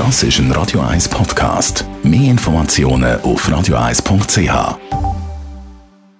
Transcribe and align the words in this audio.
Das 0.00 0.22
ist 0.22 0.38
ein 0.38 0.50
Radio 0.52 0.80
1 0.80 1.10
Podcast. 1.10 1.84
Mehr 2.02 2.30
Informationen 2.30 3.20
auf 3.20 3.46
radio1.ch. 3.46 4.48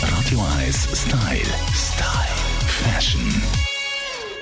Radio 0.00 0.40
1 0.64 0.88
Style. 0.94 1.52
Style. 1.74 2.16
Fashion. 2.66 3.20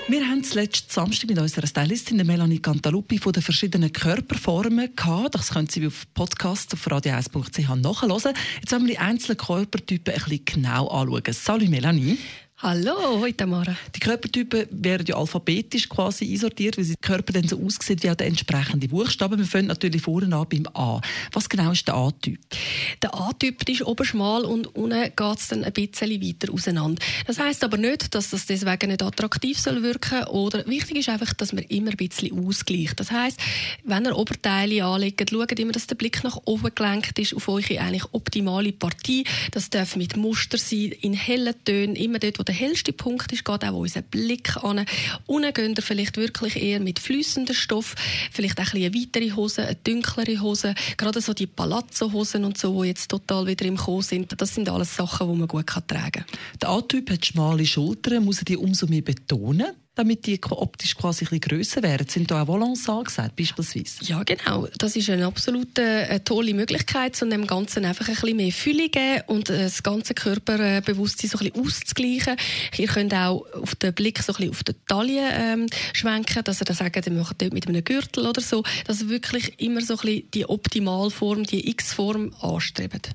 Wir 0.07 0.25
haben 0.25 0.45
zuletzt 0.45 0.93
Samstag 0.93 1.31
mit 1.31 1.41
unserer 1.41 1.67
Stylistin 1.67 2.25
Melanie 2.25 2.61
Cantaluppi 2.61 3.19
von 3.19 3.33
den 3.33 3.43
verschiedenen 3.43 3.93
Körperformen 3.93 4.95
gehabt. 4.95 5.35
Das 5.35 5.51
können 5.51 5.69
Sie 5.69 5.85
auf 5.85 6.05
Podcast 6.15 6.73
auf 6.73 6.87
radio1.ch 6.87 7.75
nachhören. 7.75 8.35
Jetzt 8.61 8.71
wollen 8.71 8.87
wir 8.87 8.93
die 8.95 8.99
einzelnen 8.99 9.37
Körpertypen 9.37 10.15
ein 10.15 10.21
bisschen 10.21 10.45
genau 10.45 10.87
anschauen. 10.87 11.33
Salut 11.33 11.69
Melanie. 11.69 12.19
Hallo, 12.59 13.19
heute 13.21 13.47
Mara. 13.47 13.77
Die 13.97 13.99
Körpertypen 13.99 14.67
werden 14.71 15.05
ja 15.09 15.17
alphabetisch 15.17 15.89
quasi 15.89 16.31
einsortiert, 16.31 16.79
weil 16.79 16.85
sie 16.85 16.95
Körper 17.01 17.33
dann 17.33 17.49
so 17.49 17.61
aussehen 17.61 18.01
wie 18.01 18.15
der 18.15 18.27
entsprechende 18.29 18.87
Buchstaben. 18.87 19.41
Wir 19.41 19.45
fangen 19.45 19.67
natürlich 19.67 20.01
vorne 20.01 20.35
an 20.35 20.47
beim 20.49 20.65
A. 20.73 21.01
Was 21.33 21.49
genau 21.49 21.73
ist 21.73 21.89
der 21.89 21.97
A-Typ? 21.97 22.39
Der 23.03 23.13
A-Typ 23.13 23.69
ist 23.69 23.83
oben 23.83 24.07
schmal 24.07 24.45
und 24.45 24.69
unten 24.77 25.03
geht 25.03 25.39
es 25.39 25.49
dann 25.49 25.65
ein 25.65 25.73
bisschen 25.73 26.23
weiter 26.23 26.55
auseinander. 26.55 27.03
Das 27.27 27.41
heisst 27.41 27.65
aber 27.65 27.77
nicht, 27.77 28.15
dass 28.15 28.31
das 28.31 28.47
deswegen 28.47 28.89
nicht 28.89 29.03
attraktiv 29.03 29.59
soll 29.59 29.83
wirken 29.83 30.23
oder 30.29 30.65
wichtig 30.69 30.99
ist 30.99 31.09
einfach, 31.09 31.33
dass 31.35 31.53
man 31.53 31.65
immer 31.65 31.91
ein 31.91 31.97
bisschen 31.97 32.39
ausgleicht. 32.39 33.01
Das 33.01 33.11
heisst, 33.11 33.41
wenn 33.83 34.05
ihr 34.05 34.17
Oberteile 34.17 34.85
anlegt, 34.85 35.29
schaut 35.29 35.59
immer, 35.59 35.73
dass 35.73 35.89
der 35.89 35.97
Blick 35.97 36.23
nach 36.23 36.39
oben 36.45 36.73
gelenkt 36.73 37.19
ist 37.19 37.35
auf 37.35 37.49
eure 37.49 37.81
eigentlich 37.81 38.05
optimale 38.13 38.73
Partie. 38.73 39.25
Das 39.51 39.71
darf 39.71 39.97
mit 39.97 40.17
Muster 40.17 40.57
sein, 40.57 40.93
in 41.01 41.15
hellen 41.15 41.55
Tönen, 41.65 41.97
immer 41.97 42.21
dort, 42.21 42.39
wo 42.39 42.45
der 42.45 42.54
der 42.55 42.69
hellste 42.69 42.93
Punkt 42.93 43.33
ist, 43.33 43.45
geht 43.45 43.65
auch 43.65 43.73
unser 43.73 44.03
Blick 44.03 44.57
an. 44.63 44.87
Unten 45.27 45.53
gehen 45.53 45.77
wir 45.77 45.83
vielleicht 45.83 46.17
wirklich 46.17 46.63
eher 46.63 46.79
mit 46.79 47.01
flüssendem 47.01 47.55
Stoff, 47.55 47.97
vielleicht 48.31 48.61
auch 48.61 48.73
ein 48.75 48.95
weitere 48.95 49.33
Hose, 49.33 49.63
eine 49.63 49.77
dunklere 49.83 50.41
Hose, 50.41 50.75
gerade 50.97 51.21
so 51.21 51.35
die 51.35 51.49
Palazzo-Hosen 51.49 52.45
und 52.45 52.57
so, 52.57 52.83
die 52.83 52.91
jetzt 52.91 53.11
total 53.11 53.47
wieder 53.47 53.65
im 53.67 53.77
Kommen 53.77 54.03
sind, 54.03 54.41
das 54.41 54.55
sind 54.55 54.69
alles 54.69 54.95
Sachen, 54.95 55.33
die 55.33 55.39
man 55.39 55.49
gut 55.49 55.67
tragen 55.67 56.13
kann. 56.13 56.25
Der 56.63 56.69
A-Typ 56.69 57.11
hat 57.11 57.27
schmale 57.27 57.67
Schultern, 57.67 58.25
muss 58.25 58.39
er 58.39 58.45
die 58.45 58.57
umso 58.57 58.87
mehr 58.87 59.03
betonen? 59.03 59.73
Damit 59.95 60.27
die 60.27 60.41
optisch 60.43 60.97
quasi 60.97 61.25
ein 61.25 61.31
bisschen 61.31 61.41
grösser 61.41 61.83
werden? 61.83 62.09
Sind 62.09 62.31
da 62.31 62.43
auch 62.43 62.49
Volants 62.49 62.89
angesagt, 62.89 63.37
beispielsweise? 63.37 64.05
Ja, 64.05 64.23
genau. 64.23 64.67
Das 64.79 64.97
ist 64.97 65.09
eine 65.11 65.27
absolut 65.27 65.79
eine 65.79 66.23
tolle 66.25 66.55
Möglichkeit, 66.55 67.21
um 67.23 67.31
dem 67.31 67.47
Ganzen 67.47 67.85
einfach 67.85 68.09
ein 68.09 68.15
bisschen 68.15 68.37
mehr 68.37 68.53
Fülle 68.53 68.89
geben 68.89 69.23
und 69.29 69.51
äh, 69.51 69.65
das 69.65 69.83
ganze 69.83 70.15
Körperbewusstsein 70.15 71.31
so 71.31 71.39
ein 71.39 71.51
bisschen 71.51 71.67
auszugleichen. 71.67 72.37
Ihr 72.77 72.89
könnt 72.89 73.15
auch 73.15 73.45
auf 73.55 73.75
den 73.77 73.95
Blick 73.95 74.21
so 74.23 74.33
ein 74.33 74.37
bisschen 74.37 74.51
auf 74.51 74.65
die 74.65 74.75
Taille 74.87 75.31
ähm, 75.33 75.67
schwenken, 75.93 76.43
dass 76.45 76.61
ihr 76.61 76.65
dann 76.65 76.77
sagt, 76.77 77.07
ihr 77.07 77.13
macht 77.13 77.41
dort 77.41 77.53
mit 77.53 77.69
einem 77.69 77.85
Gürtel 77.85 78.27
oder 78.27 78.41
so, 78.41 78.63
dass 78.87 79.03
ihr 79.03 79.09
wirklich 79.09 79.61
immer 79.61 79.81
so 79.81 79.95
ein 79.95 80.01
bisschen 80.01 80.31
die 80.33 80.49
Optimalform, 80.49 81.45
die 81.45 81.71
X-Form 81.71 82.35
anstrebt. 82.41 83.11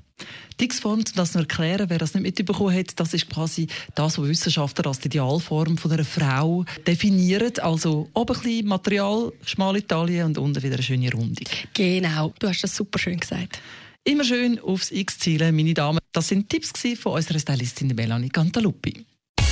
Die 0.60 0.64
X-Form, 0.66 1.02
das 1.16 1.34
noch 1.34 1.40
erklären, 1.40 1.88
wer 1.88 1.96
das 1.96 2.12
nicht 2.12 2.22
mitbekommen 2.22 2.76
hat, 2.76 3.00
das 3.00 3.14
ist 3.14 3.30
quasi 3.30 3.66
das, 3.94 4.18
was 4.18 4.28
Wissenschaftler 4.28 4.88
als 4.88 5.00
die 5.00 5.08
Idealform 5.08 5.78
von 5.78 5.90
einer 5.90 6.04
Frau 6.04 6.66
definieren. 6.86 7.52
Also 7.60 8.08
oben 8.14 8.34
ein 8.34 8.42
bisschen 8.42 8.66
Material, 8.66 9.32
schmale 9.44 9.86
Taille 9.86 10.24
und 10.24 10.38
unten 10.38 10.62
wieder 10.62 10.74
eine 10.74 10.82
schöne 10.82 11.10
Rundung. 11.12 11.46
Genau, 11.74 12.32
du 12.38 12.48
hast 12.48 12.62
das 12.62 12.74
super 12.74 12.98
schön 12.98 13.18
gesagt. 13.18 13.60
Immer 14.04 14.24
schön 14.24 14.58
aufs 14.60 14.90
X 14.90 15.18
zielen, 15.18 15.54
meine 15.54 15.74
Damen. 15.74 15.98
Das 16.12 16.28
sind 16.28 16.48
Tipps 16.48 16.72
von 16.98 17.12
unserer 17.12 17.38
Stylistin 17.38 17.88
Melanie 17.88 18.30
Cantaluppi. 18.30 19.04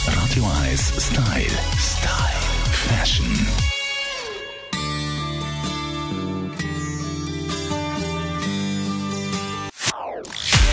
Radio 0.06 0.44
1 0.64 0.92
Style. 0.98 1.44
Style. 1.78 2.38
Fashion. 2.72 3.46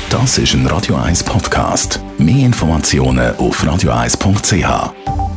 Das 0.10 0.38
ist 0.38 0.54
ein 0.54 0.66
Radio 0.68 0.96
1 0.96 1.26
Podcast. 1.26 2.00
Mehr 2.18 2.46
Informationen 2.46 3.36
auf 3.36 3.62
radio1.ch. 3.62 5.35